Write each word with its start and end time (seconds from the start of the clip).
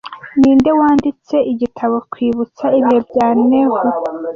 Ninde 0.39 0.71
wanditse 0.79 1.35
igitabo 1.51 1.95
'Kwibutsa 2.11 2.65
ibihe 2.79 2.99
bya 3.09 3.27
Nehru' 3.47 3.91